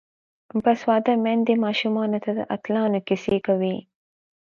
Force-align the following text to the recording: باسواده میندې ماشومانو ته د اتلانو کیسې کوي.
باسواده 0.63 1.13
میندې 1.23 1.53
ماشومانو 1.65 2.17
ته 2.23 2.31
د 2.37 2.39
اتلانو 2.55 2.99
کیسې 3.07 3.37
کوي. 3.47 3.77